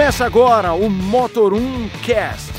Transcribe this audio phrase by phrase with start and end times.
[0.00, 2.50] Começa agora o Motor 1 Cast.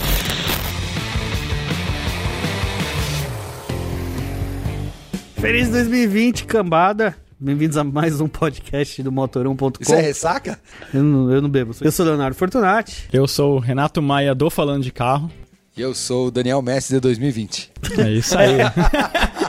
[5.37, 7.15] Feliz 2020, cambada.
[7.39, 9.71] Bem-vindos a mais um podcast do Motor1.com.
[9.79, 10.59] Isso é ressaca?
[10.93, 11.73] Eu não, eu não bebo.
[11.81, 13.07] Eu sou Leonardo Fortunati.
[13.11, 15.31] Eu sou o Renato Maia do Falando de Carro.
[15.75, 17.71] E eu sou o Daniel Messi de 2020.
[17.97, 18.57] É isso aí.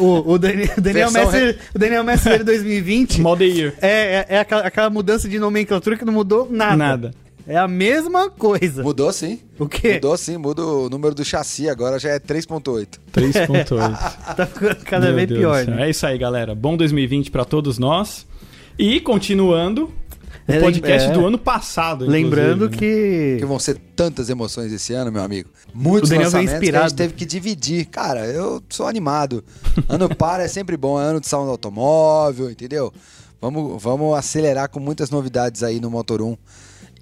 [0.00, 3.74] O, o Dani- o Daniel, Versão Messi, o Daniel Messi de 2020 Model Year.
[3.80, 6.76] é, é, é aquela, aquela mudança de nomenclatura que não mudou nada.
[6.76, 7.14] Nada.
[7.46, 8.82] É a mesma coisa.
[8.82, 9.40] Mudou sim.
[9.58, 9.94] O quê?
[9.94, 12.98] Mudou sim, muda o número do chassi, agora já é 3.8.
[13.12, 14.34] 3.8.
[14.36, 15.86] Tá ficando cada Meu vez Deus pior, né?
[15.86, 16.54] É isso aí, galera.
[16.54, 18.26] Bom 2020 pra todos nós.
[18.78, 19.92] E continuando
[20.48, 21.12] o É, podcast é.
[21.12, 22.06] do ano passado.
[22.06, 22.76] Lembrando né?
[22.76, 23.36] que...
[23.38, 25.50] Que vão ser tantas emoções esse ano, meu amigo.
[25.74, 26.88] Muitos O Daniel lançamentos que a inspirado.
[26.90, 27.86] gente teve que dividir.
[27.86, 29.44] Cara, eu sou animado.
[29.88, 32.92] Ano par é sempre bom, é ano de salão do automóvel, entendeu?
[33.40, 36.36] Vamos, vamos acelerar com muitas novidades aí no Motor 1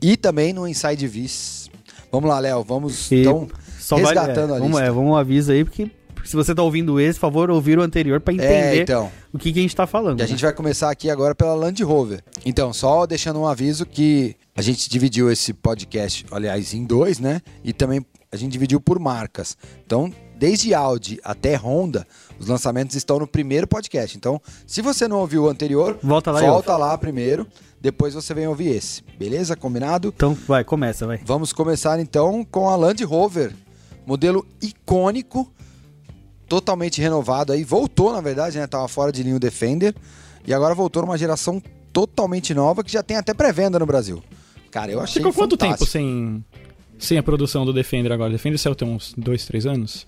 [0.02, 1.70] e também no Inside Vis.
[2.12, 3.48] Vamos lá, Léo, vamos E então
[3.78, 4.84] Só vale, é, resgatando a vamos, lista.
[4.84, 5.90] é, vamos um aviso aí, porque
[6.24, 9.10] se você tá ouvindo esse, por favor, ouvir o anterior pra entender É, então.
[9.32, 10.18] o que, que a gente tá falando.
[10.20, 10.28] E a né?
[10.30, 12.22] gente vai começar aqui agora pela Land Rover.
[12.44, 17.40] Então, só deixando um aviso que a gente dividiu esse podcast, aliás, em dois, né?
[17.64, 19.56] E também a gente dividiu por marcas.
[19.86, 22.06] Então, desde Audi até Honda,
[22.38, 24.16] os lançamentos estão no primeiro podcast.
[24.16, 27.46] Então, se você não ouviu o anterior, Volta lá volta lá primeiro,
[27.80, 29.02] depois você vem ouvir esse.
[29.18, 29.56] Beleza?
[29.56, 30.12] Combinado?
[30.14, 31.18] Então, vai, começa, vai.
[31.24, 33.52] Vamos começar então com a Land Rover,
[34.06, 35.50] modelo icônico,
[36.46, 38.66] totalmente renovado aí, voltou na verdade, né?
[38.66, 39.94] Tava fora de linha o Defender
[40.46, 44.22] e agora voltou numa geração totalmente nova que já tem até pré-venda no Brasil.
[44.70, 46.44] Cara, eu achei Ficou quanto tempo sem,
[46.98, 48.30] sem a produção do Defender agora?
[48.30, 50.06] Defender saiu tem uns 2, 3 anos?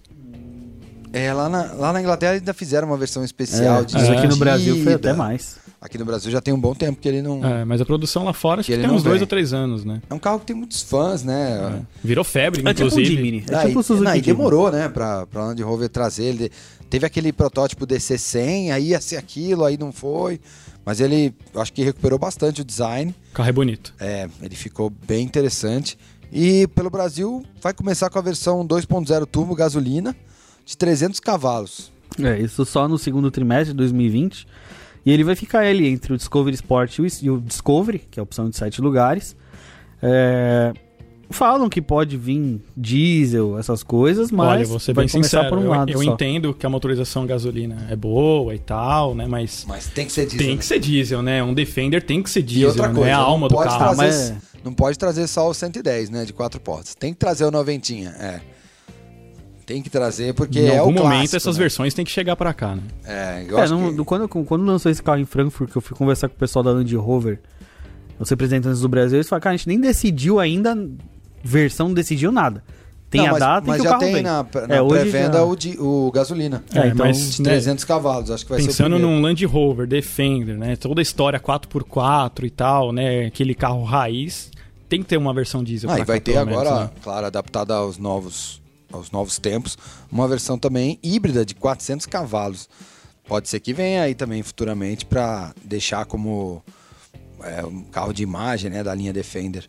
[1.12, 4.26] É, lá na, lá na Inglaterra ainda fizeram uma versão especial É, de mas aqui
[4.28, 4.36] no.
[4.36, 5.58] Brasil foi até mais.
[5.80, 7.44] Aqui no Brasil já tem um bom tempo que ele não...
[7.44, 9.20] É, mas a produção lá fora acho Que que tem uns 2 vem.
[9.22, 10.00] ou 3 anos, né?
[10.08, 11.82] É um carro que tem muitos fãs, né?
[12.04, 13.16] Virou febre, É tipo um inclusive.
[13.16, 13.44] Jimny.
[13.50, 16.24] É Ah, tipo o Suzuki não, e demorou, né, pra, pra Land Rover trazer.
[16.26, 16.52] Ele
[16.88, 20.40] teve aquele protótipo DC100, aí ia ser aquilo, aí não foi.
[20.84, 23.12] Mas ele, acho que recuperou bastante o design.
[23.32, 23.92] O carro é bonito.
[24.00, 25.98] É, ele ficou bem interessante.
[26.32, 30.14] E pelo Brasil, vai começar com a versão 2.0 turbo gasolina
[30.64, 31.90] de 300 cavalos.
[32.22, 34.46] É, isso só no segundo trimestre de 2020.
[35.04, 37.06] E ele vai ficar ali entre o Discovery Sport e o,
[37.36, 39.34] e Discovery, que é a opção de sete lugares.
[40.00, 40.72] É,
[41.30, 45.48] falam que pode vir diesel, essas coisas, mas Olha, vou ser vai bem começar sincero.
[45.48, 46.12] por um eu lado eu só.
[46.12, 49.26] entendo que a motorização gasolina é boa e tal, né?
[49.26, 50.38] Mas Mas tem que ser diesel.
[50.38, 50.56] tem né?
[50.58, 51.42] que ser diesel, né?
[51.42, 52.94] Um Defender tem que ser E diesel, outra né?
[52.94, 53.78] coisa, é a alma do carro.
[53.78, 56.94] trazer, mas- não pode trazer só o 110, né, de quatro portas.
[56.94, 58.40] Tem que trazer o noventinha, é.
[59.66, 61.62] Tem que trazer porque em é algum o momento clássico, essas né?
[61.62, 62.82] versões têm que chegar pra cá, né?
[63.04, 64.04] É, eu É, acho não- que...
[64.04, 66.72] quando, quando lançou esse carro em Frankfurt, que eu fui conversar com o pessoal da
[66.72, 67.40] Land Rover,
[68.18, 70.76] os representantes do Brasil, eles falaram, cara, a gente nem decidiu ainda,
[71.42, 72.62] versão não decidiu nada.
[73.10, 74.22] Tem Não, a mas, data mas e que já o carro tem vem.
[74.22, 76.64] na, na É, hoje pré-venda já- o, di- o gasolina.
[76.74, 79.44] É, então, mas, De né, 300 cavalos, acho que vai ser o pensando num Land
[79.44, 80.76] Rover, Defender, né?
[80.76, 83.26] Toda a história 4x4 e tal, né?
[83.26, 84.50] Aquele carro raiz,
[84.88, 85.90] tem que ter uma versão diesel.
[85.90, 86.90] Ah, e vai cá, ter agora, né?
[87.02, 88.61] claro, adaptada aos novos,
[88.92, 89.76] aos novos tempos,
[90.10, 92.68] uma versão também híbrida de 400 cavalos.
[93.26, 96.62] Pode ser que venha aí também futuramente para deixar como
[97.42, 99.64] é, um carro de imagem né, da linha Defender.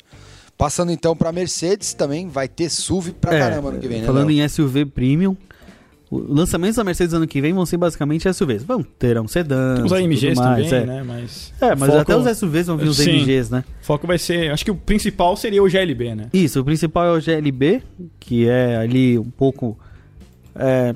[0.57, 4.05] Passando então para Mercedes também, vai ter SUV pra É, caramba ano que vem, né?
[4.07, 4.43] Falando Léo?
[4.43, 5.35] em SUV Premium,
[6.17, 8.63] lançamentos da Mercedes ano que vem vão ser basicamente SUVs.
[8.63, 10.85] Vão terão sedãs, Os AMGs mais, também, é.
[10.85, 11.03] né?
[11.05, 13.19] Mas, É, mas foco- até os SUVs vão vir os Sim.
[13.21, 13.63] AMGs, né?
[13.81, 14.51] O foco vai ser.
[14.51, 16.29] Acho que o principal seria o GLB, né?
[16.33, 17.81] Isso, o principal é o GLB,
[18.19, 19.77] que é ali um pouco.
[20.55, 20.93] É,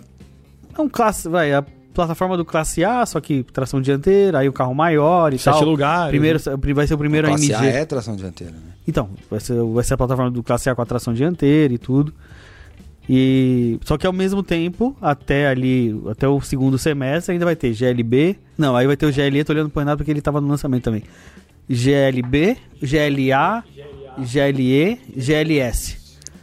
[0.78, 1.28] é um classe.
[1.30, 1.64] Vai, a
[1.94, 5.64] plataforma do classe A, só que tração dianteira, aí o carro maior e Sete tal.
[5.64, 6.10] lugares.
[6.10, 6.74] Primeiro, né?
[6.76, 7.68] vai ser o primeiro Classe AMG.
[7.68, 8.60] A é tração dianteira, né?
[8.88, 11.78] Então, vai ser, vai ser a plataforma do classe A com a tração dianteira e
[11.80, 12.14] tudo.
[13.10, 17.74] E só que ao mesmo tempo, até ali, até o segundo semestre ainda vai ter
[17.74, 18.38] GLB.
[18.58, 20.84] Não, aí vai ter o GLE, tô olhando pro Renato porque ele tava no lançamento
[20.84, 21.04] também.
[21.70, 23.64] GLB, GLA,
[24.20, 25.98] GLE, GLS.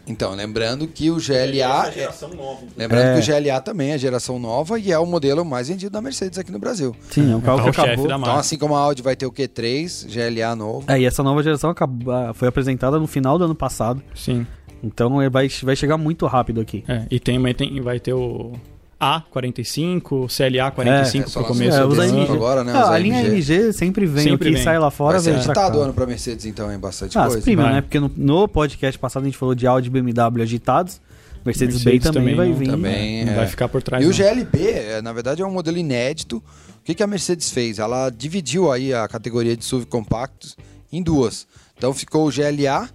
[0.07, 1.89] Então, lembrando que o GLA.
[1.97, 2.59] é- nova.
[2.77, 3.15] Lembrando É.
[3.15, 6.39] que o GLA também é geração nova e é o modelo mais vendido da Mercedes
[6.39, 6.95] aqui no Brasil.
[7.09, 8.19] Sim, é um carro que carro-chefe acabou.
[8.21, 10.85] Então, assim como a Audi vai ter o Q3, GLA novo.
[10.93, 14.03] É, e essa nova geração acabou- ah, foi apresentada no final do ano passado.
[14.15, 14.47] Sim.
[14.85, 16.85] Então é, vai, vai chegar muito rápido aqui.
[16.87, 18.53] É, e tem, mas tem, vai ter o
[19.01, 22.19] A45, CLA 45 É, pro lançou começo É, do os ano.
[22.21, 22.33] AMG.
[22.33, 23.31] agora, né, Ah, os a linha AMG.
[23.31, 24.65] MG sempre vem Sempre aqui, vem.
[24.65, 25.79] sai lá fora, Vai ser agitado cá.
[25.79, 27.57] o ano pra Mercedes, então, em bastante Ah, coisa.
[27.57, 27.73] vai.
[27.75, 27.81] né?
[27.81, 31.01] Porque no, no podcast passado a gente falou de Audi e BMW agitados.
[31.45, 32.69] Mercedes-Benz Mercedes também, também vai não, vir.
[32.71, 33.29] também.
[33.29, 33.35] É.
[33.35, 34.03] vai ficar por trás.
[34.03, 34.17] E o não.
[34.17, 36.39] GLB, é, na verdade, é um modelo inédito.
[36.39, 37.79] O que, que a Mercedes fez?
[37.79, 40.57] Ela dividiu aí a categoria de SUV compactos
[40.91, 41.47] em duas.
[41.77, 42.89] Então ficou o GLA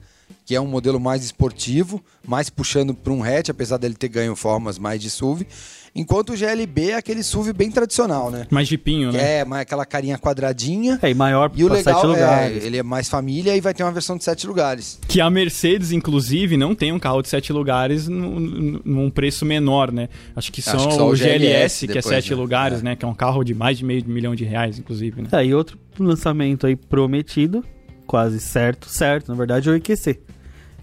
[0.45, 4.35] que é um modelo mais esportivo, mais puxando para um hatch, apesar dele ter ganho
[4.35, 5.45] formas mais de SUV.
[5.95, 8.45] Enquanto o GLB é aquele SUV bem tradicional, né?
[8.51, 9.39] Mais jipinho, né?
[9.39, 10.99] é mais aquela carinha quadradinha.
[11.01, 12.63] É, e maior E o legal sete é, lugares.
[12.63, 14.99] ele é mais família e vai ter uma versão de sete lugares.
[15.07, 19.91] Que a Mercedes, inclusive, não tem um carro de sete lugares num, num preço menor,
[19.91, 20.09] né?
[20.35, 22.35] Acho que são Acho que só o o GLS, GLS que é depois, sete né?
[22.35, 22.83] lugares, É.
[22.83, 22.95] né?
[22.95, 25.27] Que é um carro de mais de meio milhão de reais, inclusive, né?
[25.31, 27.65] É, e outro lançamento aí prometido,
[28.09, 30.19] quase certo, certo, na verdade é o EQC.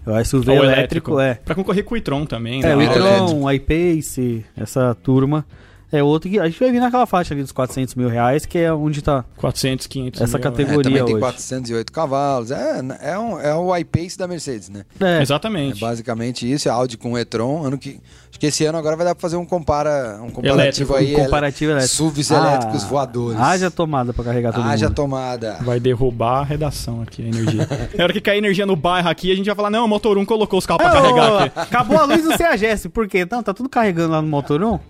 [0.05, 1.33] É o SUV Ou elétrico, é.
[1.35, 2.75] Pra concorrer com o e-tron também, É, né?
[2.77, 3.05] o Elétrico.
[3.05, 5.45] e-tron, o iPace, essa turma.
[5.89, 8.57] É outro que a gente vai vir naquela faixa ali dos 400 mil reais, que
[8.57, 11.21] é onde tá 400, 500 Essa mil, categoria- É, também tem hoje.
[11.21, 12.51] 408 cavalos.
[12.51, 14.83] É, é, um, é o iPace da Mercedes, né?
[14.99, 15.19] É, né?
[15.19, 15.79] É Exatamente.
[15.79, 17.63] basicamente isso, é Audi com e-tron.
[17.63, 20.93] Ano que, acho que esse ano agora vai dar pra fazer um, compara, um comparativo
[20.93, 21.15] Elétrico, aí.
[21.15, 21.95] um comparativo ele- elétrico.
[21.95, 23.39] SUVs Ah, elétricos voadores.
[23.39, 24.95] Haja tomada pra carregar todo Haja mundo.
[24.95, 25.57] tomada.
[25.61, 27.65] Vai derrubar a redação aqui, a energia.
[27.97, 30.17] Na hora que cair energia no bairro aqui, a gente vai falar, não, o Motor
[30.17, 31.59] 1 colocou os carros pra É, carregar aqui.
[31.59, 33.25] Acabou a luz do CAGS, por quê?
[33.31, 34.81] Não, tá tudo carregando lá no motorão.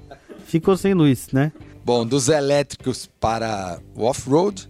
[0.48, 1.52] Ficou sem luz, né?
[1.86, 4.70] Bom, dos elétricos para o off-road,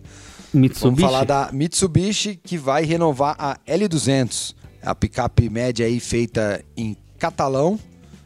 [0.53, 0.83] Mitsubishi.
[0.83, 6.95] vamos falar da Mitsubishi que vai renovar a L200, a picape média aí feita em
[7.17, 7.79] catalão.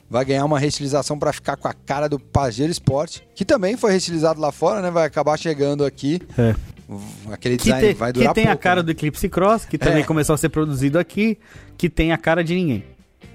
[0.09, 3.91] Vai ganhar uma reestilização para ficar com a cara do Pajero Sport, que também foi
[3.91, 4.91] reestilizado lá fora, né?
[4.91, 6.19] Vai acabar chegando aqui.
[6.37, 6.53] É.
[7.31, 8.83] Aquele Que, design tem- vai que durar tem a pouco, cara né?
[8.83, 10.05] do Eclipse Cross, que também É.
[10.05, 11.37] começou a ser produzido aqui,
[11.77, 12.83] que tem a cara de ninguém.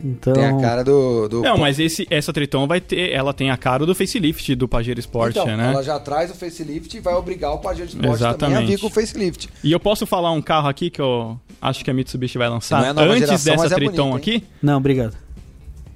[0.03, 1.29] Então, Tem a cara do.
[1.29, 1.43] do...
[1.43, 5.01] Não, mas esse, essa Triton vai ter, ela tem a cara do facelift do Pajero
[5.01, 5.71] Sport, então, né?
[5.73, 8.67] ela já traz o facelift e vai obrigar o Pajero Sport também a Exatamente.
[8.67, 9.49] vir com o facelift.
[9.65, 12.85] E eu posso falar um carro aqui que eu acho que a Mitsubishi vai lançar
[12.85, 14.45] é antes geração, dessa é Triton bonito, aqui?
[14.63, 15.17] não, obrigado.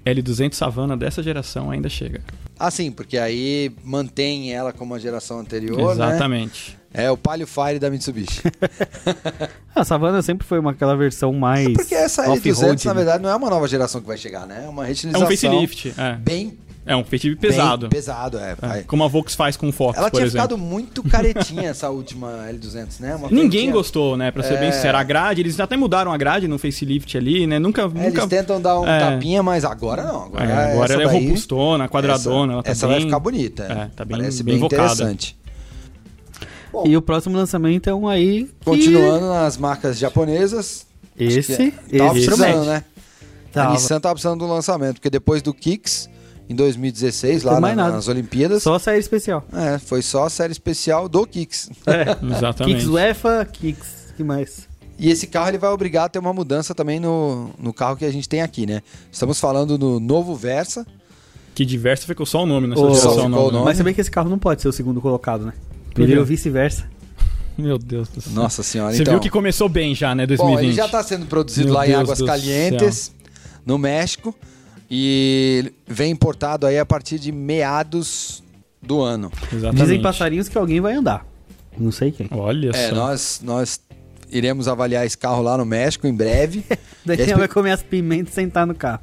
[0.05, 2.23] L200 Savana dessa geração ainda chega.
[2.59, 6.19] Ah, sim, porque aí mantém ela como a geração anterior, né?
[6.93, 8.43] É o Palio Fire da Mitsubishi.
[9.75, 11.73] A Savana sempre foi uma, aquela versão mais.
[11.73, 12.99] Porque essa L200, off-road, na né?
[12.99, 14.63] verdade, não é uma nova geração que vai chegar, né?
[14.67, 15.27] É uma É reutilização.
[15.27, 15.95] um facelift.
[15.97, 17.89] É, Bem, é um facelift pesado.
[17.89, 18.57] bem pesado, é.
[18.79, 20.49] É, como a Vox faz com o Fox, Ela por tinha exemplo.
[20.49, 23.15] ficado muito caretinha essa última L200, né?
[23.15, 24.33] Uma Ninguém gostou, né?
[24.33, 24.73] Pra ser bem É.
[24.73, 24.99] sincero.
[24.99, 27.61] A grade, eles até mudaram a grade no facelift ali, né?
[27.61, 27.83] Nunca.
[27.83, 28.01] É, nunca...
[28.07, 28.99] Eles tentam dar um É.
[28.99, 30.25] tapinha, mas agora não.
[30.25, 32.53] Agora, É, agora ela é daí- robustona, quadradona.
[32.53, 32.97] Essa, ela tá essa bem...
[32.97, 33.63] vai ficar bonita.
[33.63, 34.83] É, tá bem- Parece bem bem, invocada.
[34.93, 35.39] interessante.
[36.73, 38.45] Bom, E o próximo lançamento é um aí.
[38.45, 40.87] que- Continuando nas marcas japonesas.
[41.19, 42.67] Esse, que esse tava precisando, promete.
[42.67, 42.85] né?
[43.51, 43.73] A Tava.
[43.73, 46.09] Nissan tava precisando do lançamento, porque depois do Kicks,
[46.49, 49.45] em 2016, lá na- nas Olimpíadas, Só série especial.
[49.53, 51.69] é, foi só a série especial do Kicks.
[52.37, 52.77] Exatamente.
[52.77, 54.69] Kicks UEFA, Kicks, que mais?
[54.99, 58.05] E esse carro ele vai obrigar a ter uma mudança também no, no carro que
[58.05, 58.83] a gente tem aqui, né?
[59.11, 60.87] Estamos falando do novo Versa.
[61.55, 63.49] Que diverso ficou só o nome nessa geração ficou nova.
[63.49, 63.65] o nome.
[63.65, 65.53] Mas você vê que esse carro não pode ser o segundo colocado, né?
[66.19, 66.85] Ou vice-versa.
[67.59, 68.33] Meu Deus do céu.
[68.33, 69.15] Nossa senhora, Você então.
[69.15, 70.27] viu que começou bem já, né?
[70.27, 70.65] Bom, 2020.
[70.67, 73.15] ele já está sendo produzido Meu lá em Deus Águas do Calientes,
[73.67, 74.35] no México,
[74.91, 78.43] e vem importado aí a partir de meados
[78.83, 79.31] do ano.
[79.53, 79.83] Exatamente.
[79.83, 81.27] Dizem passarinhos que alguém vai andar.
[81.79, 82.29] Não sei quem.
[82.31, 82.95] Olha É, só.
[82.95, 83.81] nós, nós
[84.33, 86.65] iremos avaliar esse carro lá no México em breve.
[87.05, 89.01] Daí E espe- vai comer as pimentas e sentar no carro.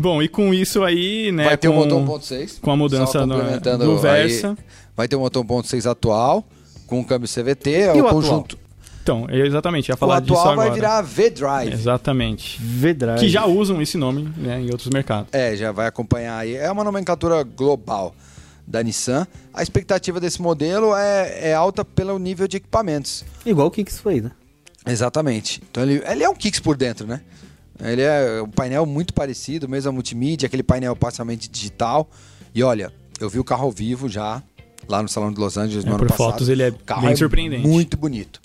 [0.00, 1.44] Bom, e com isso aí, né?
[1.44, 2.60] vai ter com, o motor 1.6.
[2.60, 3.36] Com a mudança no,
[3.78, 4.56] do aí, Versa.
[4.96, 6.44] Vai ter o motor 1.6 atual,
[6.86, 8.14] com câmbio CVT, é E o, o atual?
[8.14, 8.58] conjunto.
[9.02, 10.68] Então, eu exatamente, ia O falar disso atual agora.
[10.68, 11.72] vai virar V-Drive.
[11.72, 12.60] Exatamente.
[12.60, 13.20] V-Drive.
[13.20, 15.28] Que já usam esse nome né, em outros mercados.
[15.32, 16.56] É, já vai acompanhar aí.
[16.56, 18.12] É uma nomenclatura global
[18.66, 19.24] da Nissan.
[19.54, 23.24] A expectativa desse modelo é, é alta pelo nível de equipamentos.
[23.44, 24.32] Igual o Kicks foi, né?
[24.84, 25.62] Exatamente.
[25.70, 27.20] Então ele, ele é um Kicks por dentro, né?
[27.80, 32.08] Ele é um painel muito parecido, mesmo a multimídia, aquele painel parcialmente digital.
[32.52, 34.42] E olha, eu vi o carro ao vivo já,
[34.88, 36.32] lá no Salão de Los Angeles no É, ano por passado.
[36.32, 37.66] fotos ele é carro bem é surpreendente.
[37.66, 38.40] muito bonito.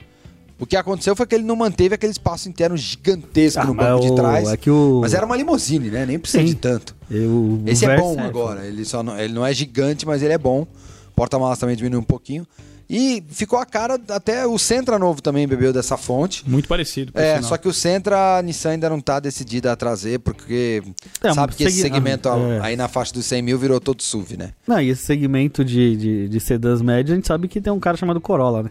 [0.60, 4.01] O que aconteceu foi que ele não manteve aquele espaço interno gigantesco no mas banco
[4.07, 4.48] de trás.
[4.67, 6.05] é o- Mas era uma limusine, né?
[6.05, 6.50] Nem precisa Sim.
[6.50, 6.95] de tanto.
[7.10, 8.65] Eu, Esse é bom agora.
[8.67, 10.67] Ele, só não, ele não é gigante, mas ele é bom.
[11.15, 12.45] Porta-malas também diminuiu um pouquinho.
[12.93, 16.43] E ficou a cara, até o Sentra novo também bebeu dessa fonte.
[16.50, 17.13] Muito parecido.
[17.15, 17.50] É, sinal.
[17.50, 20.83] só que o Sentra, a Nissan ainda não está decidida a trazer, porque
[21.24, 22.60] É, sabe que esse segui- segmento ah, é.
[22.62, 24.51] aí na faixa dos 100 mil virou todo SUV, né?
[24.67, 27.79] Não, e esse segmento de, de, de sedãs médios, a gente sabe que tem um
[27.79, 28.69] cara chamado Corolla, né?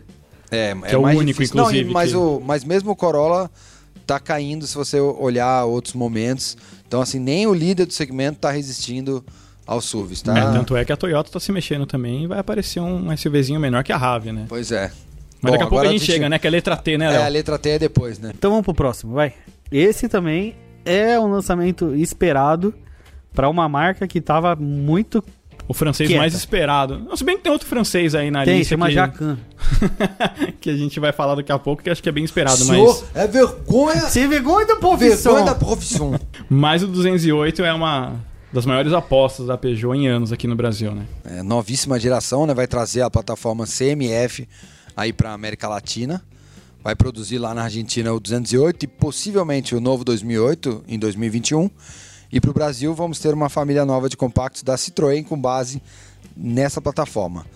[0.50, 1.56] É, Que é o mais único, difícil.
[1.56, 3.50] Não, inclusive, mas, que- o, mas mesmo o Corolla
[4.06, 6.56] tá caindo se você olhar outros momentos.
[6.86, 9.24] Então, assim, nem o líder do segmento tá resistindo
[9.70, 10.36] aos SUVs, tá?
[10.36, 13.60] É, tanto é que a Toyota tá se mexendo também e vai aparecer um SUVzinho
[13.60, 14.46] menor que a Rave, né?
[14.48, 14.90] Pois é.
[15.40, 16.38] Mas Bom, daqui a pouco a agora gente chega, né?
[16.40, 17.22] Que é letra T, né, É, Léo?
[17.22, 18.32] a letra T é depois, né?
[18.36, 19.32] Então vamos pro próximo, vai.
[19.70, 22.74] Esse também é um lançamento esperado
[23.32, 25.22] para uma marca que tava muito
[25.68, 26.20] o francês Quieta.
[26.20, 26.98] mais esperado.
[26.98, 29.38] Não, Se bem que tem outro francês aí na Tem, lista chama que, Jacan.
[30.60, 32.88] que a gente vai falar daqui a pouco, que acho que é bem esperado, Senhor,
[33.14, 35.44] mas, é vergonha, Sem vergonha da vergonha profissão.
[35.44, 36.20] da profissão.
[36.50, 38.16] mas o 208 é uma
[38.52, 41.06] das maiores apostas da Peugeot em anos aqui no Brasil, né?
[41.24, 42.54] É, novíssima geração, né?
[42.54, 44.48] Vai trazer a plataforma CMF
[44.96, 46.22] aí para América Latina.
[46.82, 51.70] Vai produzir lá na Argentina o 208 e possivelmente o novo 2008 em 2021.
[52.32, 55.82] E para o Brasil vamos ter uma família nova de compactos da Citroën com base
[56.36, 57.46] nessa plataforma.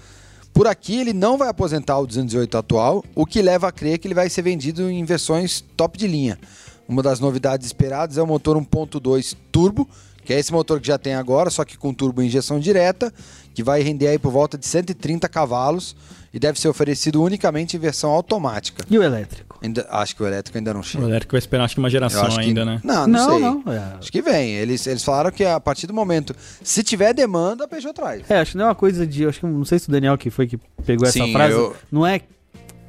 [0.53, 4.07] Por aqui ele não vai aposentar o 208 atual, o que leva a crer que
[4.07, 6.39] ele vai ser vendido em versões top de linha.
[6.87, 9.89] Uma das novidades esperadas é o motor 1.2 turbo,
[10.25, 13.13] que é esse motor que já tem agora, só que com turbo em injeção direta,
[13.55, 15.95] que vai render aí por volta de 130 cavalos
[16.33, 18.85] e deve ser oferecido unicamente em versão automática.
[18.91, 19.59] E o elétrico?
[19.63, 21.05] Ainda, acho que o elétrico ainda não O chega.
[21.05, 22.81] elétrico vai esperar acho que uma geração acho que- ainda, né?
[22.83, 23.39] Não, não, sei.
[23.41, 23.63] não.
[23.73, 24.51] É, Acho que vem.
[24.57, 28.29] Eles, eles falaram que a partir do momento, se tiver demanda, a Peugeot traz.
[28.31, 29.27] É, acho que não é uma coisa de.
[29.27, 31.55] Acho que não sei se o Daniel que foi que pegou essa Sim, frase.
[31.55, 32.21] eu- Não é,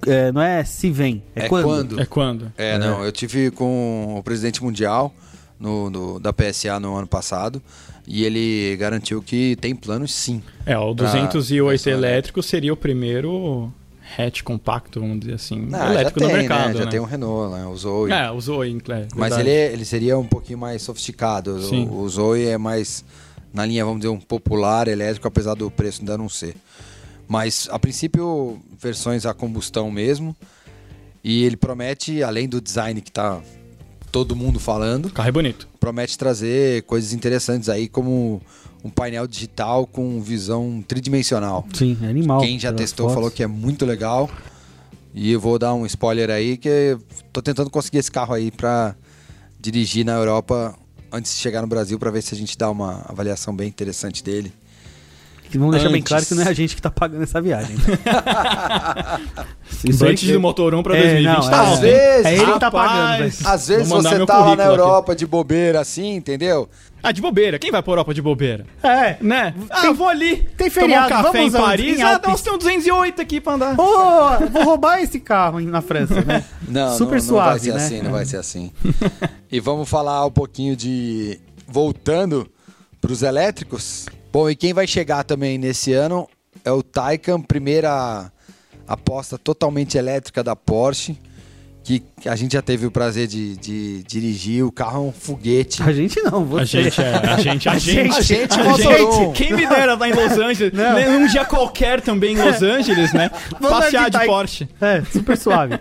[0.07, 0.31] é.
[0.31, 1.23] Não é se vem.
[1.35, 1.63] É, É quando.
[1.65, 2.01] quando?
[2.01, 2.53] É quando?
[2.57, 5.13] É, não, eu tive com o presidente mundial
[5.59, 7.61] no, no- da PSA no ano passado
[8.07, 10.41] e ele garantiu que tem planos sim.
[10.65, 13.71] É, o Pra 208 versão elétrico seria o primeiro
[14.17, 16.77] hatch compacto, vamos dizer assim, Ah, elétrico já no tem, mercado, né?
[16.79, 16.91] Já né?
[16.91, 17.65] tem um Renault, né?
[17.65, 18.11] O Zoe.
[18.11, 21.59] É, usou em é, Mas ele, ele seria um pouquinho mais sofisticado.
[21.63, 21.87] Sim.
[21.87, 23.03] O, o Zoe é mais
[23.51, 26.55] na linha, vamos dizer, um popular elétrico, apesar do preço ainda não ser.
[27.27, 30.35] Mas, a princípio, versões a combustão mesmo.
[31.23, 33.41] E ele promete, além do design que tá
[34.11, 35.67] todo mundo falando, O carro é bonito.
[35.79, 38.41] promete trazer coisas interessantes aí, como
[38.83, 41.65] um painel digital com visão tridimensional.
[41.73, 42.39] Sim, é animal.
[42.41, 44.29] Quem já testou falou que é muito legal.
[45.13, 46.97] E eu vou dar um spoiler aí que
[47.31, 48.95] tô tentando conseguir esse carro aí pra
[49.59, 50.75] dirigir na Europa
[51.11, 54.23] antes de chegar no Brasil pra ver se a gente dá uma avaliação bem interessante
[54.23, 54.51] dele.
[55.49, 57.75] Que vamos deixar bem claro que não é a gente que tá pagando essa viagem.
[58.03, 59.19] tá?
[59.83, 61.25] Isso Antes que- do Motor 1 pra É, 2020.
[61.43, 61.81] não, tá Às bom.
[61.81, 64.61] vezes, É ele que tá pagando, às vezes você tá lá na currículo aqui.
[64.81, 66.67] Europa de bobeira assim, entendeu?
[67.03, 67.59] Ah, de bobeira.
[67.59, 68.65] Quem vai pra Europa de bobeira?
[68.81, 69.17] É.
[69.21, 69.53] Né?
[69.69, 70.37] Ah, Tem- vou ali.
[70.57, 71.57] tem tomar feriado, um café vamos em?
[71.57, 71.99] Paris.
[71.99, 72.29] Em ah, Alpes.
[72.31, 73.79] nós temos 208 aqui pra andar.
[73.79, 76.43] Ô, vou roubar esse carro na França, né?
[76.67, 77.77] Não, Super não, não suave, vai ser né?
[77.77, 78.71] assim, não vai ser assim.
[79.51, 82.49] e vamos falar um pouquinho de voltando
[82.99, 84.07] para os elétricos.
[84.35, 86.27] Bom, e quem vai chegar também nesse ano
[86.65, 88.29] é o Taycan, primeira
[88.85, 91.17] aposta totalmente elétrica da Porsche,
[91.81, 94.65] que a gente já teve o prazer de, de dirigir.
[94.65, 95.81] O carro é um foguete.
[95.81, 96.79] A gente não, você.
[96.79, 98.13] A gente, é, a gente, a A gente.
[98.13, 99.31] A gente, A um.
[99.31, 100.93] Quem me dera estar em Los Angeles, Não.
[100.95, 103.31] né, um dia qualquer também em Los Angeles, né?
[103.61, 104.25] Vamos Passear de de.
[104.25, 104.67] Porsche.
[104.81, 105.79] É, super suave.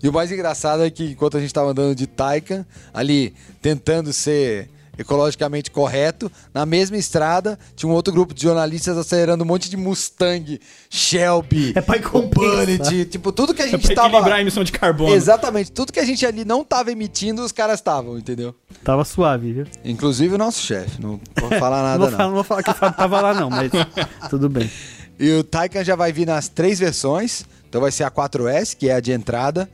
[0.00, 4.12] E o mais engraçado é que enquanto a gente estava andando de Taycan, ali tentando
[4.12, 9.68] ser ecologicamente correto, na mesma estrada tinha um outro grupo de jornalistas acelerando um monte
[9.70, 10.60] de Mustang,
[10.90, 11.96] Shelby, É pra.
[12.00, 15.14] Bullet, tipo tudo que a É gente pra equilibrar a tava emissão de carbono.
[15.14, 18.54] Exatamente, tudo que a gente ali não tava emitindo, os caras estavam, entendeu?
[18.84, 19.66] Tava suave, viu?
[19.84, 22.16] Inclusive o nosso chefe, não vou falar Não nada vou, não.
[22.16, 23.70] falar, não vou falar que o Fábio tava lá, não, mas
[24.30, 24.70] tudo bem.
[25.18, 27.44] E o Taycan já vai vir nas três versões.
[27.68, 29.68] Então vai ser a 4S, que é a de entrada.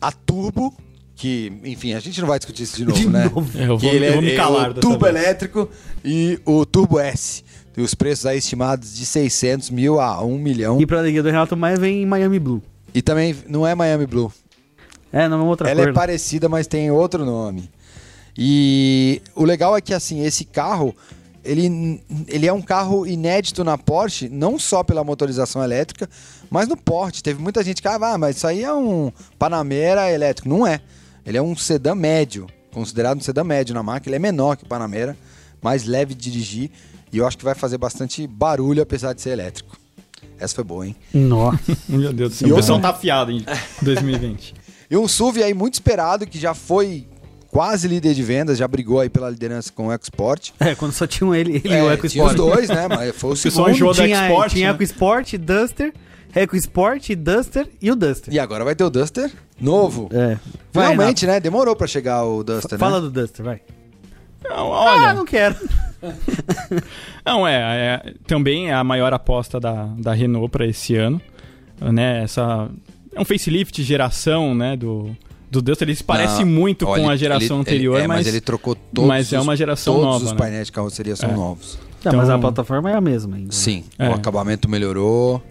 [0.00, 0.72] A Turbo,
[1.18, 3.24] que, enfim, a gente não vai discutir isso de novo, De né?
[3.24, 3.58] novo.
[3.58, 5.16] É, eu Que vou, ele eu vou me é, calar o dessa Turbo vez.
[5.16, 5.68] elétrico
[6.04, 7.42] e o Turbo S.
[7.76, 10.80] E os preços aí estimados de 600 mil a 1 milhão.
[10.80, 12.62] E pra alegria do Renato Maia vem em Miami Blue.
[12.94, 14.32] E também não é Miami Blue.
[15.12, 15.90] É, não é outra Ela cor.
[15.90, 17.70] é parecida, mas tem outro nome.
[18.36, 20.94] E o legal é que assim, esse carro,
[21.44, 26.08] ele, ele é um carro inédito na Porsche, não só pela motorização elétrica,
[26.50, 27.22] mas no porte.
[27.22, 30.48] Teve muita gente que, ah, mas isso aí é um Panamera elétrico.
[30.48, 30.80] Não é.
[31.28, 34.08] Ele é um sedã médio, considerado um sedã médio na marca.
[34.08, 35.14] Ele é menor que o Panamera,
[35.62, 36.70] mais leve de dirigir.
[37.12, 39.78] E eu acho que vai fazer bastante barulho, apesar de ser elétrico.
[40.40, 40.96] Essa foi boa, hein?
[41.12, 41.58] Nossa.
[41.86, 42.48] Meu Deus do céu.
[42.48, 43.44] E O pessoal tá afiado em
[43.82, 44.54] 2020.
[44.90, 47.06] E um SUV aí muito esperado, que já foi
[47.48, 50.52] quase líder de vendas, já brigou aí pela liderança com o EcoSport.
[50.58, 51.92] É, quando só tinham ele, ele e É, o tinha
[52.24, 52.30] EcoSport.
[52.30, 52.88] os dois, né?
[52.88, 53.68] Mas foi o segundo.
[53.68, 54.74] enjoou da tinha, EcoSport, tinha né?
[54.74, 55.92] EcoSport, Duster,
[56.34, 58.32] EcoSport, Duster e o Duster.
[58.32, 59.30] E agora vai ter o Duster
[59.60, 60.08] novo.
[60.10, 60.38] É.
[60.72, 61.40] Vai, Finalmente, né?
[61.40, 62.78] Demorou pra chegar o Duster, Renato.
[62.78, 63.08] Fala né?
[63.08, 63.60] do Duster, vai.
[64.44, 65.56] Não, Ah, olha, não quero.
[67.24, 71.20] não é, é- também é a maior aposta da, da Renault para esse ano,
[71.80, 72.22] né?
[72.22, 72.68] Essa
[73.14, 75.14] é um facelift geração, né, do
[75.50, 78.06] do Duster, ele se parece Não, muito olha, com a ele- geração ele- anterior, é,
[78.06, 80.36] mas, ele trocou todos mas é os- uma geração todos nova, os né?
[80.38, 81.32] painéis de carroceria são É.
[81.34, 81.78] novos.
[82.04, 83.50] Não, mas a Então- plataforma é a mesma ainda.
[83.50, 84.10] Sim, É.
[84.10, 85.42] o acabamento melhorou.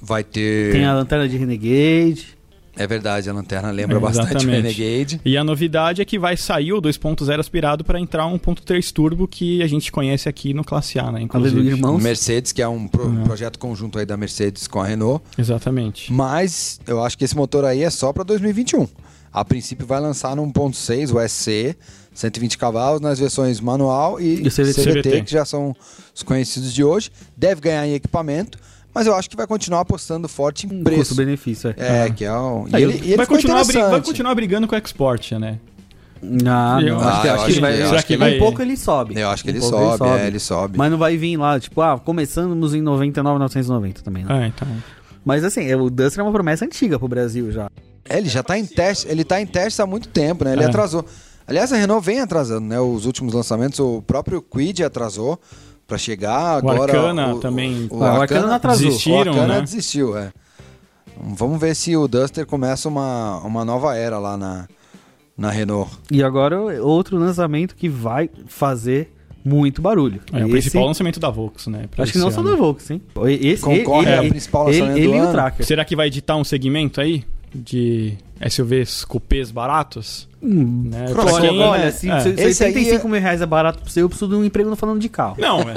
[0.00, 0.70] Vai ter.
[0.72, 2.38] Tem a lanterna de Renegade.
[2.76, 4.50] É verdade, a lanterna lembra É, bastante o.
[4.50, 5.20] Renegade.
[5.24, 9.28] E a novidade é que vai sair o 2.0 aspirado para entrar um 1.3 turbo
[9.28, 11.26] que a gente conhece aqui no Classe A, né?
[11.30, 11.68] Aleluia, Inclusive.
[11.68, 12.02] irmãos.
[12.02, 13.24] Mercedes, que é um pro- Uhum.
[13.24, 15.24] projeto conjunto aí da Mercedes com a Renault.
[15.38, 16.12] Exatamente.
[16.12, 18.88] Mas eu acho que esse motor aí é só para 2021.
[19.32, 21.76] A princípio vai lançar no 1.6, o SC,
[22.12, 24.82] 120 cavalos nas versões manual e, E CVT.
[24.82, 25.74] CVT, que já são
[26.14, 27.10] os conhecidos de hoje.
[27.36, 28.58] Deve ganhar em equipamento,
[28.94, 31.00] mas eu acho que vai continuar apostando forte em preço.
[31.00, 32.66] Custo-benefício, É, que é um...
[32.68, 35.58] E Aí ele, ele vai, continuar vai continuar brigando com o export, né?
[36.46, 38.18] Ah, Eu não, acho que, que- acho que ele vai, eu será acho que que
[38.18, 39.18] vai- um pouco ele sobe.
[39.20, 40.78] Eu acho que Um ele pouco sobe, é, ele sobe.
[40.78, 44.30] Mas não vai vir lá, tipo, ah, começamos em 99,990 também, né?
[44.32, 44.66] Ah, então.
[45.24, 47.68] Mas assim, o Duster é uma promessa antiga pro Brasil já.
[48.08, 50.52] É, ele já tá em teste, ele tá em teste há muito tempo, né?
[50.52, 50.66] Ele É.
[50.66, 51.04] atrasou.
[51.46, 52.80] Aliás, a Renault vem atrasando, né?
[52.80, 55.38] Os últimos lançamentos, o próprio Quid atrasou
[55.86, 56.56] pra chegar.
[56.64, 58.86] O Agora Arcana também- Ah, o Arcana não atrasou.
[58.86, 59.60] Desistiram, o Arcana né?
[59.62, 60.32] desistiu, é.
[61.16, 64.66] Vamos ver se o Duster começa uma, uma nova era lá na,
[65.36, 65.90] na Renault.
[66.10, 69.12] E agora outro lançamento que vai fazer
[69.44, 70.20] muito barulho.
[70.32, 71.84] É o Esse- principal lançamento da Vox, né?
[71.98, 72.50] Acho que não só ano.
[72.50, 73.00] da Volks, hein?
[73.40, 75.32] Esse, Concorre ele, ao ele- principal ele, lançamento ele do e o ano.
[75.32, 75.66] Tracker.
[75.66, 77.24] Será que vai editar um segmento aí
[77.54, 78.14] de
[78.48, 80.28] SUVs cupês baratos?
[80.42, 81.06] Hum, Né?
[81.06, 82.20] Crossover, Pra quem- olha, é, se, é.
[82.20, 84.36] se, se Esse aí 85 é- mil reais é barato pra você, eu preciso de
[84.36, 85.36] um emprego no falando de carro.
[85.38, 85.74] Não, é.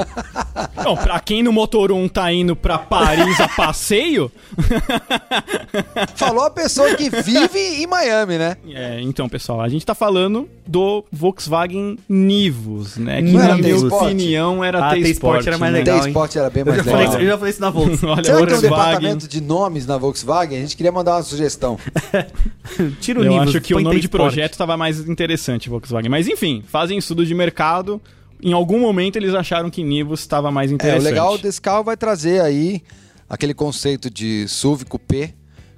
[0.83, 4.29] Não, pra quem no Motor 1 tá indo pra Paris a passeio,
[6.15, 8.57] Falou a pessoa que vive em Miami, né?
[8.73, 13.21] É, então, pessoal, a gente tá falando do Volkswagen Nivus, né?
[13.21, 14.03] Que, Não na minha T-Sport?
[14.03, 15.03] opinião, era Ah, T-Sport.
[15.43, 15.79] T-Sport era mais né?
[15.79, 15.99] legal.
[16.01, 17.13] T Sport era bem Eu mais já, falei, legal.
[17.15, 18.03] isso- eu já falei isso na Volks.
[18.03, 18.69] Olha, Será que tem um Volkswagen.
[18.69, 20.57] departamento de nomes na Volkswagen?
[20.57, 21.77] A gente queria mandar uma sugestão.
[23.01, 26.09] Tira o Eu Nivus, acho que o nome de projeto tava mais interessante, Volkswagen.
[26.09, 28.01] Mas enfim, fazem estudo de mercado.
[28.41, 31.01] Em algum momento eles acharam que Nivus estava mais É, interessante.
[31.01, 32.81] o legal desse carro vai trazer aí
[33.29, 35.33] aquele conceito de SUV coupé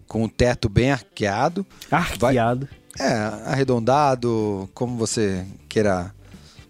[0.07, 1.65] com o teto bem arqueado.
[1.89, 2.67] Arqueado.
[2.99, 3.05] É,
[3.45, 6.13] arredondado, como você queira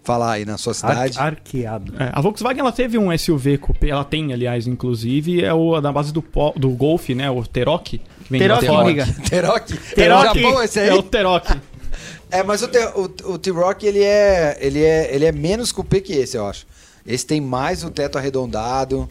[0.04, 1.18] falar aí na sua cidade.
[1.18, 1.94] Ar- arqueado.
[2.02, 5.92] É, a Volkswagen ela teve um SUV coupé, ela tem, aliás, inclusive, é o da
[5.92, 6.24] base do,
[6.56, 7.30] do Golf, né?
[7.30, 7.94] O Teroc.
[8.30, 9.06] Que amiga.
[9.30, 9.68] Teroc.
[9.96, 9.98] Teroc.
[9.98, 10.90] É o Japão esse aí?
[10.90, 11.46] É o Teroc.
[12.32, 16.00] É, mas o, Te- o, o T-Rock ele é, ele, é, ele é menos coupé
[16.00, 16.68] que esse, eu acho.
[17.04, 19.10] Esse tem mais o teto arredondado,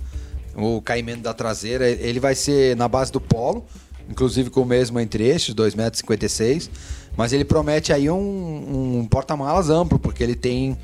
[0.55, 1.89] o caimento da traseira.
[1.89, 3.67] Ele vai ser na base do polo,
[4.09, 6.71] inclusive com o mesmo entre eixos, 2,56 m.
[7.17, 10.79] Mas ele promete aí um, um porta-malas amplo, porque ele tem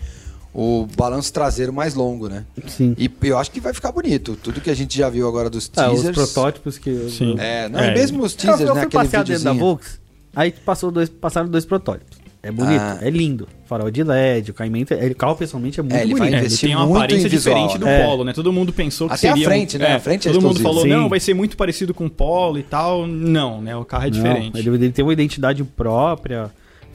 [0.54, 2.44] o balanço traseiro mais longo, né?
[2.68, 2.94] Sim.
[2.96, 4.38] E eu acho que vai ficar bonito.
[4.40, 6.14] Tudo que a gente já viu agora dos Ah, os teasers.
[6.16, 6.90] protótipos que...
[6.90, 7.34] eu- Sim.
[7.38, 7.92] É, não, É.
[7.92, 8.80] mesmo os Eu, teasers, eu né?
[8.82, 9.52] fui Aquele passear dentro da.
[9.52, 10.00] Volks,
[10.34, 12.22] aí passou dois, passaram dois protótipos.
[12.40, 12.98] É bonito, Ah.
[13.00, 13.48] é lindo.
[13.66, 14.92] Farol de LED, o caimento...
[14.92, 16.42] é- O carro, pessoalmente, é muito É, ele vai bonito.
[16.42, 18.04] É, ele tem uma muito aparência visual, diferente do né?
[18.04, 18.32] Polo, né?
[18.34, 19.48] Todo mundo pensou que Até a seria...
[19.48, 19.92] frente, né?
[19.92, 20.68] é, A frente é Todo mundo exclusivo.
[20.68, 20.88] falou, Sim.
[20.90, 23.06] não, vai ser muito parecido com o Polo e tal.
[23.06, 23.74] Não, né?
[23.74, 24.58] O carro é Não, diferente.
[24.58, 26.50] ele, ele tem uma identidade própria.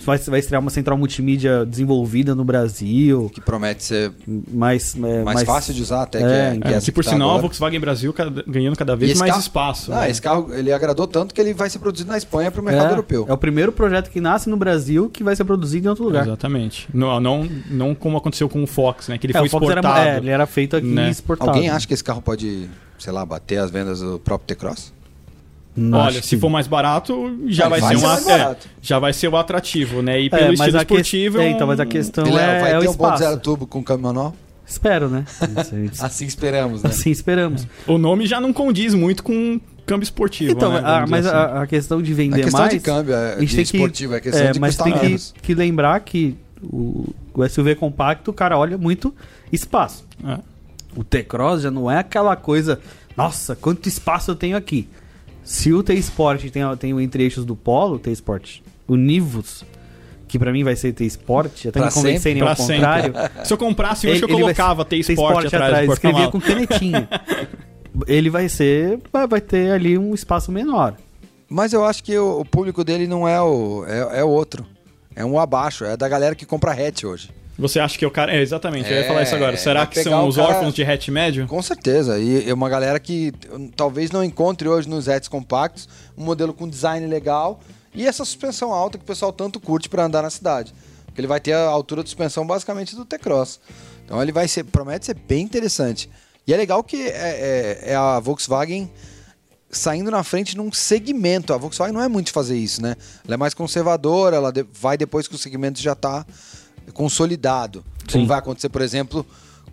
[0.06, 3.30] Vai, vai estrear uma central multimídia desenvolvida no Brasil.
[3.34, 4.12] Que promete ser
[4.52, 7.04] Mais, é, mais, fácil de usar até é, que, é, que que É, que por
[7.04, 7.38] tá sinal, a.
[7.40, 9.92] Volkswagen Brasil cada- ganhando cada vez mais carro- espaço.
[9.94, 10.10] Ah, né?
[10.10, 12.88] esse carro ele agradou tanto que ele vai ser produzido na Espanha para o mercado
[12.88, 13.26] é, europeu.
[13.28, 16.24] É o primeiro projeto que nasce no Brasil que vai ser produzido em outro lugar.
[16.26, 16.88] Exatamente.
[16.94, 19.18] Não, não, não como aconteceu com o Fox, né?
[19.18, 20.08] Que ele É, foi o Fox era, exportado.
[20.08, 21.08] é, ele era feito aqui né?
[21.08, 21.52] e exportado.
[21.52, 24.94] Alguém acha que esse carro pode, sei lá, bater as vendas do próprio T-Cross?
[25.76, 28.28] Não, Olha, se que- for mais barato, já É, vai, vai ser ser um mais
[28.28, 30.20] a- é, já vai ser o atrativo, né?
[30.22, 31.38] E É, pelo mas estilo a que- esportivo.
[31.40, 33.24] é, então, mas a questão Ele é, vai é o ter um espaço.
[33.24, 34.36] 1.0 turbo com câmbio manual?
[34.68, 35.26] Espero, né?
[36.00, 36.90] Assim esperamos, né?
[36.90, 37.66] assim esperamos.
[37.88, 40.52] O nome já não condiz muito com câmbio esportivo.
[40.52, 40.82] Então, né?
[40.84, 41.36] a- mas assim.
[41.36, 42.74] a, a questão de A vender questão mais...
[42.74, 45.56] de câmbio é a gente que- esportivo, é questão É, de mas tem que, que
[45.56, 49.12] lembrar que o, o SUV compacto, o cara olha muito
[49.52, 50.06] espaço.
[50.28, 50.38] É.
[50.96, 52.80] O T-Cross já não é aquela coisa,
[53.18, 54.88] nossa, quanto espaço eu tenho aqui.
[55.52, 59.66] Se o T-Sport tem, tem o entre-eixos do Polo, o T-Sport, o Nivus,
[60.28, 63.14] que pra mim vai ser T-Sport, até Pra me convencerem ao contrário.
[63.16, 63.46] sempre.
[63.46, 67.10] Se eu comprasse hoje, ele- eu colocava T-Sport atrás, do escrevia com canetinha.
[68.06, 70.94] ele vai ser, vai, vai ter ali um espaço menor.
[71.50, 74.64] Mas eu acho que o, o público dele não é o é, é outro.
[75.16, 77.32] É um abaixo, é da galera que compra hatch hoje.
[77.60, 78.34] Você acha que o cara.
[78.34, 79.58] É, exatamente, eu ia É, falar isso agora.
[79.58, 81.46] Será que são os cara- órfãos de hatch médio?
[81.48, 82.18] Com certeza.
[82.18, 83.34] E é uma galera que
[83.76, 87.60] talvez não encontre hoje nos hatches compactos um modelo com design legal
[87.94, 90.74] e essa suspensão alta que o pessoal tanto curte para andar na cidade.
[91.06, 93.60] Porque ele vai ter a altura de suspensão basicamente do T-Cross.
[94.06, 96.10] Então ele vai ser, promete ser bem interessante.
[96.48, 98.90] E é legal que é, é- é a Volkswagen
[99.70, 101.54] saindo na frente num segmento.
[101.54, 102.96] A Volkswagen não é muito de fazer isso, né?
[103.26, 106.26] Ela é mais conservadora, ela vai depois que o segmento já está
[106.94, 107.84] consolidado.
[108.12, 108.28] Como Sim.
[108.28, 109.26] vai acontecer, por exemplo,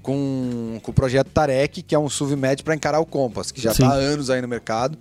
[0.03, 3.61] com, com o projeto Tarek, que é um SUV médio para encarar o Compass, que
[3.61, 4.99] já está há anos aí no mercado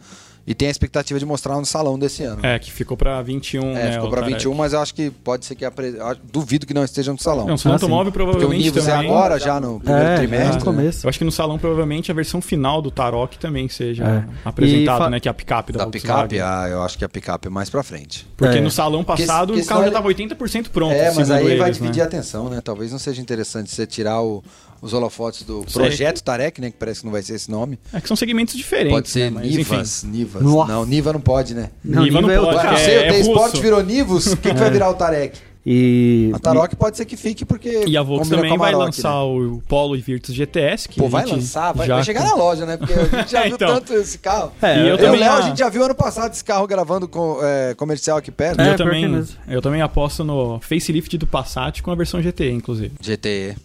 [0.48, 2.46] E tem a expectativa de mostrar no salão desse ano.
[2.46, 3.92] É, que ficou pra 21, É, né?
[3.94, 4.34] ficou Tarek.
[4.34, 5.96] 21, mas eu acho que pode ser que apre...
[6.32, 7.48] duvido que não esteja no salão.
[7.48, 9.10] Não, o salão Ah, automóvel Porque o provavelmente Nivus é também.
[9.10, 10.50] agora, já no primeiro É, trimestre.
[10.50, 10.62] no né?
[10.62, 11.06] começo.
[11.06, 14.24] Eu acho que no salão provavelmente a versão final do Tarok também seja É.
[14.48, 15.20] apresentado, E fa- né?
[15.20, 16.28] Que é a picape da, Da Volkswagen.
[16.28, 18.28] picape, ah, eu acho que a picape é mais pra frente.
[18.38, 18.62] Porque É.
[18.62, 20.94] no salão passado Porque o carro já ele- tava 80% pronto.
[20.94, 22.04] é, mas aí vai eles, dividir né?
[22.04, 22.62] a atenção, né?
[22.64, 24.44] Talvez não seja interessante você tirar o-
[24.86, 25.82] os holofotes do Sei.
[25.82, 26.70] projeto Tarek, né?
[26.72, 27.80] Que parece que não vai ser esse nome.
[27.92, 28.94] É que são segmentos diferentes.
[28.94, 29.42] Pode ser né?
[29.44, 29.56] Mas.
[29.56, 30.42] Nivas, Nivas.
[30.44, 30.72] Nossa.
[30.72, 31.72] Não, Niva não pode, né?
[31.84, 34.38] Não, Niva não nível é pode, não sei, é- o é T-Sport virou Nivus, o
[34.38, 35.40] que, que vai virar o Tarek?
[35.68, 36.30] E.
[36.36, 37.86] A Tarok pode ser que fique, porque.
[37.88, 39.18] E a Volks também vai lançar né?
[39.24, 40.88] o Polo e Virtus GTS.
[40.88, 42.78] Que Pô, vai lançar, vai, já vai chegar na loja, né?
[42.78, 43.74] Porque a gente já viu Então.
[43.74, 44.52] tanto esse carro.
[44.62, 46.68] É, E eu Eu, também Léo, a- a gente já viu ano passado esse carro
[46.68, 48.60] gravando com, é, comercial aqui perto.
[48.62, 52.92] É, eu, também, eu também aposto no facelift do Passat com a versão GT, inclusive.
[53.02, 53.56] GTE,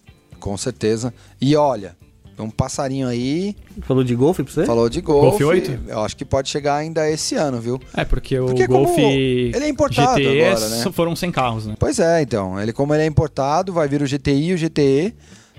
[0.40, 1.12] com certeza.
[1.40, 1.96] E olha,
[2.36, 4.64] tem um passarinho aí, Falou de golfe pra você?
[4.64, 5.38] falou de Golf.
[5.38, 5.80] Golf 8?
[5.88, 7.78] Eu acho que pode chegar ainda esse ano, viu?
[7.94, 10.92] É, porque o Porque como Golf ele é importado GT agora, né?
[10.92, 11.74] foram 100 carros, né?
[11.78, 12.58] Pois é, então.
[12.60, 15.14] Ele, como ele é importado, vai vir o GTI e o GTE.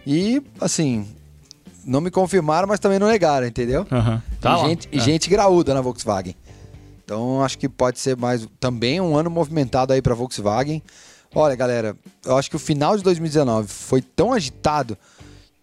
[0.08, 1.06] E, assim,
[1.86, 3.86] não me confirmaram, mas também não negaram, entendeu?
[3.92, 4.22] Aham.
[4.40, 4.68] Tá e, lá.
[4.68, 5.02] gente, e É.
[5.02, 6.36] gente graúda na Volkswagen.
[7.06, 10.82] Então acho que pode ser mais também um ano movimentado aí para Volkswagen.
[11.34, 14.98] Olha, galera, eu acho que o final de 2019 foi tão agitado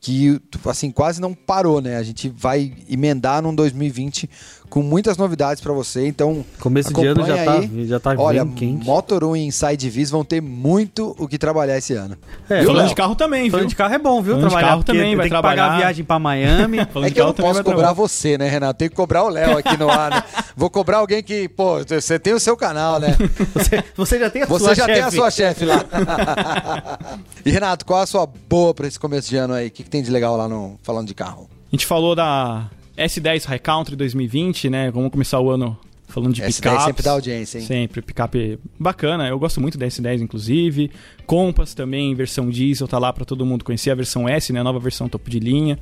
[0.00, 1.96] que assim quase não parou, né?
[1.96, 4.30] A gente vai emendar num 2020
[4.68, 6.06] com muitas novidades para você.
[6.06, 7.86] Então Começo de ano já tá, aí.
[7.86, 8.86] já tá Olha, bem quente.
[8.86, 12.16] Motor 1 e Inside Vis vão ter muito o que trabalhar esse ano.
[12.48, 12.88] É, Falando Léo?
[12.88, 13.50] de carro também, viu?
[13.52, 14.34] Falando de carro é bom, viu?
[14.34, 16.78] Falando de trabalhar carro porque também, vai tem que pagar a viagem pra Miami.
[16.92, 17.92] Falando é de que eu carro não posso cobrar trabalhar.
[17.92, 18.78] você, né, Renato?
[18.78, 20.10] Tem que cobrar o Léo aqui no ar.
[20.10, 20.24] né?
[20.56, 23.16] Vou cobrar alguém que, pô, você tem o seu canal, né?
[23.54, 25.16] Você, você já tem a Você sua já tem a chefe.
[25.16, 25.84] sua chefe lá.
[27.44, 29.68] e Renato, qual a sua boa pra esse começo de ano aí?
[29.68, 31.48] O que, que tem de legal lá no falando de carro?
[31.72, 32.64] A gente falou da
[32.98, 34.90] S10 High Country 2020, né?
[34.90, 36.78] Vamos começar o ano falando de Essa picapes.
[36.78, 37.64] daí sempre dá audiência, hein?
[37.66, 39.28] Sempre, picape bacana.
[39.28, 40.90] Eu gosto muito da S10, inclusive.
[41.26, 43.90] Compass também, versão diesel, tá lá pra todo mundo conhecer.
[43.90, 44.60] A versão S, né?
[44.60, 45.78] A nova versão topo de linha.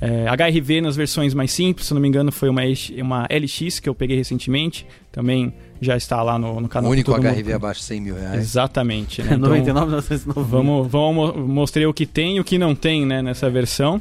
[0.00, 3.78] É, HRV nas versões mais simples, se não me engano, foi uma, X- uma LX
[3.80, 4.86] que eu peguei recentemente.
[5.12, 6.90] Também já está lá no, no O canal.
[6.90, 7.54] único pra todo HRV mundo.
[7.54, 8.40] abaixo de 100 mil reais.
[8.40, 9.28] Exatamente, né?
[9.36, 10.40] Então, 99, 990.
[10.50, 14.00] Vamos, vamos mo- mostrei o que tem e o que não tem, né, nessa versão.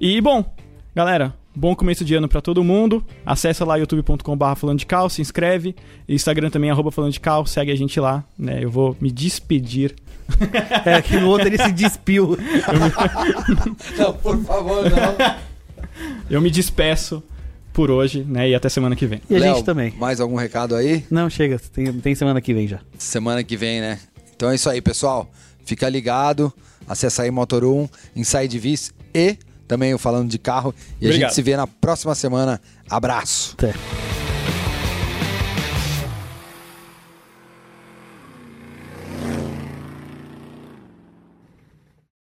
[0.00, 0.44] E bom,
[0.94, 3.04] galera, bom começo de ano pra todo mundo.
[3.24, 5.74] Acessa lá youtube.com/barra falando de cal, se inscreve.
[6.08, 8.62] Instagram também arroba falando de cal, segue a gente lá, né?
[8.62, 9.94] Eu vou me despedir.
[10.84, 12.36] É, que no outro ele se despiu.
[13.96, 15.36] Não, por favor, não.
[16.28, 17.22] Eu me despeço
[17.72, 18.48] por hoje, né?
[18.48, 19.20] E até semana que vem.
[19.30, 19.94] E a Léo, gente também.
[19.96, 21.04] Mais algum recado aí?
[21.10, 21.58] Não, chega.
[21.72, 22.80] Tem, tem semana que vem já.
[22.98, 24.00] Semana que vem, né?
[24.34, 25.30] Então é isso aí, pessoal.
[25.64, 26.52] Fica ligado.
[26.88, 29.36] Acessa aí Motor 1, Inside Vis e
[29.66, 30.74] também o Falando de Carro.
[31.00, 31.28] E a Obrigado.
[31.28, 32.60] gente se vê na próxima semana.
[32.88, 33.54] Abraço.
[33.58, 33.74] Até.